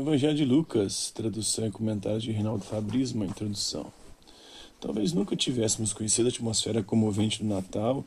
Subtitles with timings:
[0.00, 3.92] Evangelho de Lucas, tradução e comentário de Reinaldo Fabris, uma introdução.
[4.80, 8.04] Talvez nunca tivéssemos conhecido a atmosfera comovente do Natal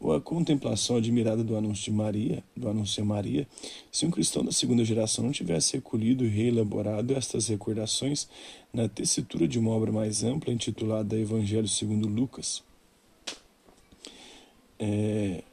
[0.00, 3.46] ou a contemplação admirada do anúncio de Maria, do anúncio Maria,
[3.92, 8.26] se um cristão da segunda geração não tivesse recolhido e reelaborado estas recordações
[8.72, 12.62] na tessitura de uma obra mais ampla intitulada Evangelho segundo Lucas.
[14.78, 15.44] É,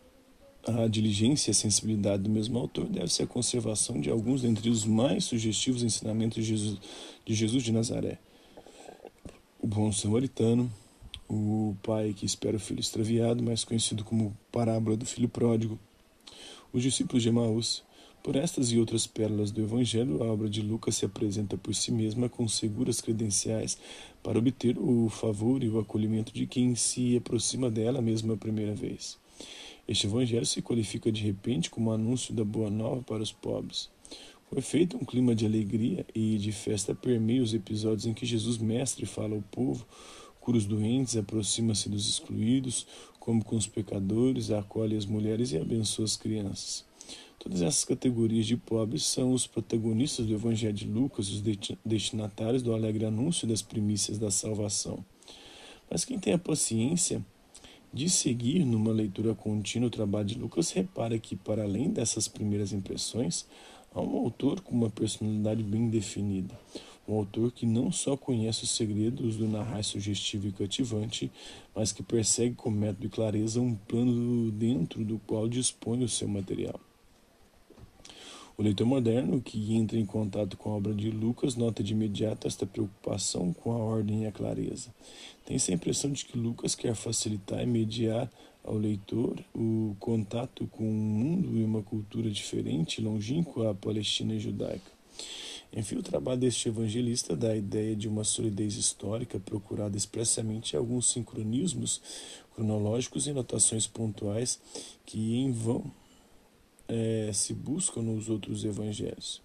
[0.66, 4.86] a diligência e a sensibilidade do mesmo autor deve-se à conservação de alguns dentre os
[4.86, 6.80] mais sugestivos ensinamentos de Jesus
[7.26, 8.20] de, Jesus de Nazaré.
[9.60, 10.72] O bom samaritano,
[11.30, 15.80] o pai que espera o filho extraviado, mais conhecido como parábola do filho pródigo,
[16.74, 17.84] os discípulos de Emaús.
[18.24, 21.92] Por estas e outras pérolas do Evangelho, a obra de Lucas se apresenta por si
[21.92, 23.80] mesma com seguras credenciais
[24.22, 28.76] para obter o favor e o acolhimento de quem se aproxima dela mesmo a primeira
[28.76, 29.21] vez.
[29.92, 33.90] Este evangelho se qualifica de repente como anúncio da boa nova para os pobres.
[34.50, 38.58] Com efeito, um clima de alegria e de festa permeia os episódios em que Jesus
[38.58, 39.86] Mestre fala ao povo,
[40.40, 42.88] cura os doentes, aproxima-se dos excluídos,
[43.20, 46.86] come com os pecadores, acolhe as mulheres e abençoa as crianças.
[47.38, 51.42] Todas essas categorias de pobres são os protagonistas do Evangelho de Lucas, os
[51.84, 55.04] destinatários do alegre anúncio das primícias da salvação.
[55.90, 57.22] Mas quem tem a paciência
[57.94, 62.72] de seguir numa leitura contínua o trabalho de Lucas, repara que, para além dessas primeiras
[62.72, 63.46] impressões,
[63.94, 66.58] há um autor com uma personalidade bem definida.
[67.08, 71.32] Um autor que não só conhece os segredos do narrar sugestivo e cativante,
[71.76, 76.28] mas que persegue com método e clareza um plano dentro do qual dispõe o seu
[76.28, 76.80] material.
[78.62, 82.48] O leitor moderno que entra em contato com a obra de Lucas nota de imediato
[82.48, 84.94] esta preocupação com a ordem e a clareza.
[85.44, 88.32] Tem-se a impressão de que Lucas quer facilitar e mediar
[88.64, 94.92] ao leitor o contato com um mundo e uma cultura diferente, longínqua à Palestina judaica.
[95.74, 100.78] Enfim, o trabalho deste evangelista dá a ideia de uma solidez histórica procurada expressamente em
[100.78, 102.00] alguns sincronismos
[102.54, 104.60] cronológicos e notações pontuais
[105.04, 105.92] que em vão
[106.92, 109.42] é, se buscam nos outros evangelhos.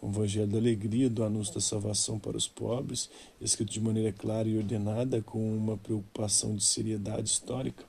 [0.00, 3.10] O evangelho da alegria, do anúncio da salvação para os pobres,
[3.40, 7.84] escrito de maneira clara e ordenada, com uma preocupação de seriedade histórica.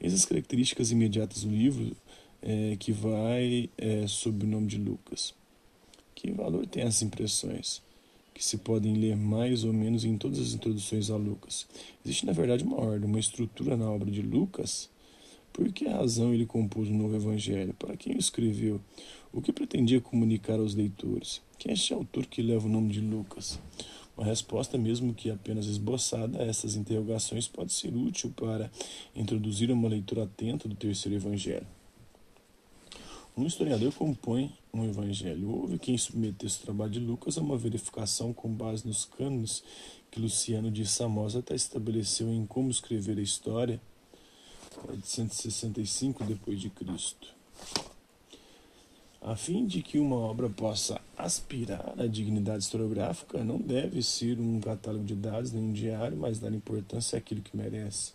[0.00, 1.96] Essas características imediatas do livro,
[2.40, 5.34] é, que vai é, sob o nome de Lucas.
[6.14, 7.84] Que valor tem essas impressões?
[8.32, 11.66] que se podem ler mais ou menos em todas as introduções a Lucas.
[12.04, 14.90] Existe, na verdade, uma ordem, uma estrutura na obra de Lucas
[15.56, 17.72] por que razão ele compôs um novo evangelho?
[17.72, 18.78] Para quem o escreveu?
[19.32, 21.40] O que pretendia comunicar aos leitores?
[21.58, 23.58] Quem é este autor que leva o nome de Lucas?
[24.14, 28.70] Uma resposta, mesmo que apenas esboçada, a essas interrogações pode ser útil para
[29.14, 31.66] introduzir uma leitura atenta do terceiro evangelho.
[33.34, 35.50] Um historiador compõe um evangelho.
[35.50, 39.64] Houve quem submetesse o trabalho de Lucas a uma verificação com base nos cânones
[40.10, 43.80] que Luciano de Samoza estabeleceu em como escrever a história
[44.96, 47.34] de 165 depois de Cristo.
[49.20, 54.60] A fim de que uma obra possa aspirar à dignidade historiográfica, não deve ser um
[54.60, 58.12] catálogo de dados nem um diário, mas dar importância àquilo que merece.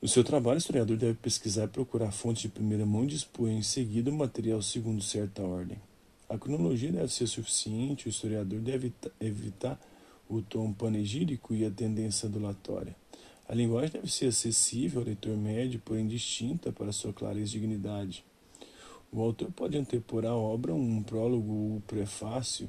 [0.00, 3.48] No seu trabalho, o historiador deve pesquisar e procurar fontes de primeira mão e dispor
[3.48, 5.78] em seguida o material segundo certa ordem.
[6.28, 9.80] A cronologia deve ser suficiente, o historiador deve evitar
[10.28, 12.94] o tom panegírico e a tendência adulatória.
[13.48, 18.22] A linguagem deve ser acessível ao leitor médio, porém distinta para sua clareza e dignidade.
[19.10, 22.68] O autor pode antepor à obra um prólogo ou prefácio,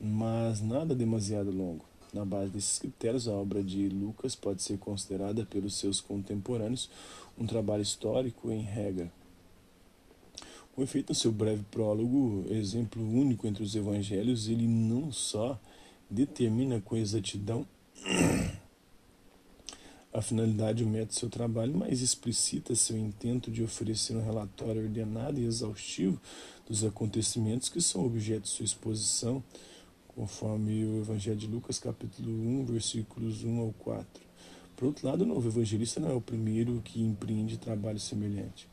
[0.00, 1.84] mas nada demasiado longo.
[2.14, 6.88] Na base desses critérios, a obra de Lucas pode ser considerada pelos seus contemporâneos
[7.38, 9.12] um trabalho histórico em regra.
[10.74, 15.60] Com efeito, no seu breve prólogo, exemplo único entre os evangelhos, ele não só
[16.08, 17.66] determina com exatidão
[20.16, 24.24] a finalidade e o método do seu trabalho, mas explicita seu intento de oferecer um
[24.24, 26.18] relatório ordenado e exaustivo
[26.66, 29.44] dos acontecimentos que são objeto de sua exposição,
[30.08, 34.06] conforme o Evangelho de Lucas, capítulo 1, versículos 1 ao 4.
[34.74, 38.66] Por outro lado, o novo evangelista não é o primeiro que empreende trabalho semelhante.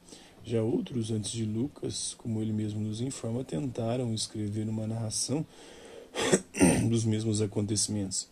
[0.45, 5.45] Já outros, antes de Lucas, como ele mesmo nos informa, tentaram escrever uma narração
[6.89, 8.29] dos mesmos acontecimentos.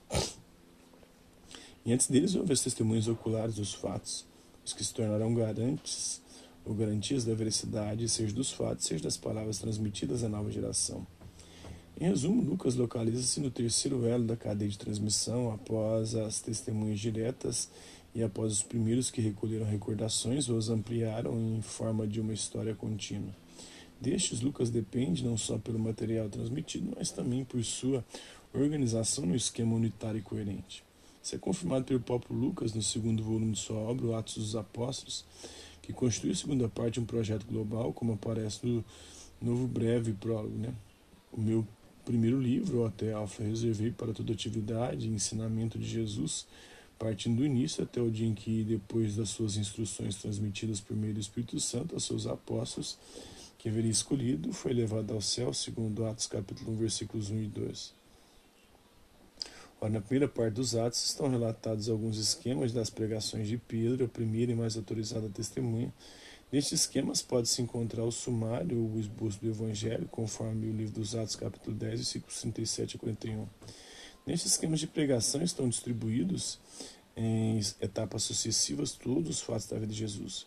[1.86, 4.26] E antes deles houve as testemunhas oculares dos fatos,
[4.64, 6.22] os que se tornarão garantes
[6.64, 11.06] ou garantias da veracidade, seja dos fatos, seja das palavras transmitidas à nova geração.
[12.00, 17.70] Em resumo, Lucas localiza-se no terceiro elo da cadeia de transmissão, após as testemunhas diretas
[18.14, 22.76] e após os primeiros que recolheram recordações ou as ampliaram em forma de uma história
[22.76, 23.34] contínua.
[24.00, 28.04] Destes, Lucas depende não só pelo material transmitido, mas também por sua
[28.54, 30.84] organização no esquema unitário e coerente.
[31.22, 34.56] Isso é confirmado pelo próprio Lucas no segundo volume de sua obra, o Atos dos
[34.56, 35.24] Apóstolos,
[35.82, 38.84] que constitui a segunda parte de um projeto global, como aparece no
[39.42, 40.58] novo breve prólogo.
[40.58, 40.74] Né?
[41.32, 41.68] O meu
[42.04, 46.48] primeiro livro, até Alfa, reservei para toda atividade e ensinamento de Jesus,
[46.98, 51.14] partindo do início até o dia em que, depois das suas instruções transmitidas por meio
[51.14, 52.98] do Espírito Santo aos seus apóstolos,
[53.60, 58.01] que haveria escolhido, foi levado ao céu, segundo Atos capítulo 1, versículos 1 e 2.
[59.84, 64.08] Ora, na primeira parte dos Atos estão relatados alguns esquemas das pregações de Pedro, a
[64.08, 65.92] primeira e mais autorizada testemunha.
[66.52, 71.16] Nestes esquemas pode-se encontrar o sumário ou o esboço do Evangelho, conforme o livro dos
[71.16, 73.48] Atos, capítulo 10, versículos 37 a 41.
[74.28, 76.60] Nestes esquemas de pregação estão distribuídos
[77.18, 80.46] em etapas sucessivas todos os fatos da vida de Jesus.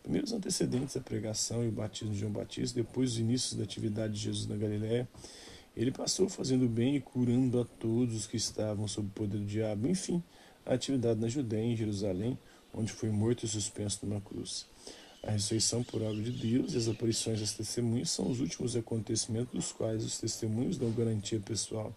[0.00, 3.64] Primeiro os antecedentes da pregação e o batismo de João Batista, depois os inícios da
[3.64, 5.08] atividade de Jesus na Galiléia,
[5.76, 9.44] ele passou fazendo bem e curando a todos os que estavam sob o poder do
[9.44, 9.86] diabo.
[9.86, 10.22] Enfim,
[10.64, 12.38] a atividade na Judéia, em Jerusalém,
[12.72, 14.66] onde foi morto e suspenso numa cruz.
[15.22, 19.52] A ressurreição por obra de Deus e as aparições das testemunhas são os últimos acontecimentos
[19.52, 21.94] dos quais os testemunhos dão garantia pessoal.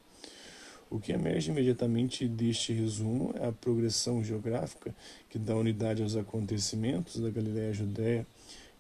[0.89, 4.95] O que emerge imediatamente deste resumo é a progressão geográfica
[5.29, 8.25] que dá unidade aos acontecimentos da Galiléia Judéia.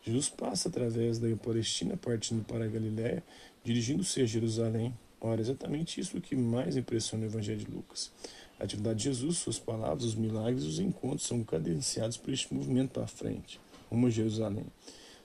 [0.03, 3.23] Jesus passa através da Palestina, partindo para a Galiléia,
[3.63, 4.93] dirigindo-se a Jerusalém.
[5.21, 8.11] Ora, exatamente isso que mais impressiona o Evangelho de Lucas.
[8.59, 12.53] A atividade de Jesus, suas palavras, os milagres e os encontros são cadenciados por este
[12.53, 13.59] movimento para frente,
[13.89, 14.65] rumo a Jerusalém.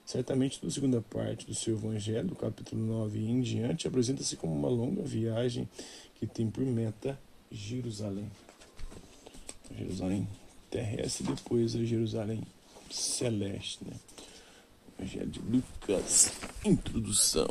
[0.04, 4.54] Certamente, na segunda parte do seu Evangelho, do capítulo 9 e em diante, apresenta-se como
[4.54, 5.68] uma longa viagem
[6.16, 7.18] que tem por meta
[7.50, 8.30] Jerusalém.
[9.76, 10.28] Jerusalém
[10.70, 12.42] terrestre depois a Jerusalém
[12.90, 13.78] celeste.
[13.84, 13.94] Né?
[14.98, 16.32] Evangelho de Lucas,
[16.64, 17.48] introdução.